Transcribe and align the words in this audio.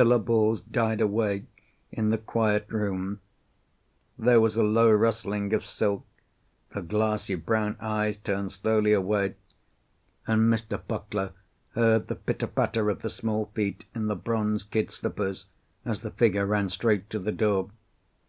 The 0.00 0.04
syllables 0.04 0.60
died 0.60 1.00
away 1.00 1.46
in 1.90 2.10
the 2.10 2.18
quiet 2.18 2.66
room. 2.68 3.18
There 4.16 4.40
was 4.40 4.56
a 4.56 4.62
low 4.62 4.92
rustling 4.92 5.52
of 5.52 5.64
silk, 5.64 6.06
the 6.72 6.82
glassy 6.82 7.34
brown 7.34 7.76
eyes 7.80 8.16
turned 8.16 8.52
slowly 8.52 8.92
away, 8.92 9.34
and 10.24 10.42
Mr. 10.42 10.80
Puckler 10.80 11.32
heard 11.70 12.06
the 12.06 12.14
pitter 12.14 12.46
patter 12.46 12.88
of 12.90 13.02
the 13.02 13.10
small 13.10 13.46
feet 13.54 13.86
in 13.92 14.06
the 14.06 14.14
bronze 14.14 14.62
kid 14.62 14.92
slippers 14.92 15.46
as 15.84 15.98
the 16.02 16.12
figure 16.12 16.46
ran 16.46 16.68
straight 16.68 17.10
to 17.10 17.18
the 17.18 17.32
door. 17.32 17.70